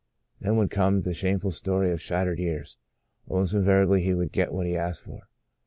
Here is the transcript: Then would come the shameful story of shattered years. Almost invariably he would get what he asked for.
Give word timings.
Then 0.39 0.57
would 0.57 0.71
come 0.71 1.01
the 1.01 1.13
shameful 1.13 1.51
story 1.51 1.91
of 1.91 2.01
shattered 2.01 2.39
years. 2.39 2.75
Almost 3.27 3.53
invariably 3.53 4.01
he 4.01 4.15
would 4.15 4.31
get 4.31 4.51
what 4.51 4.65
he 4.65 4.75
asked 4.75 5.03
for. 5.03 5.27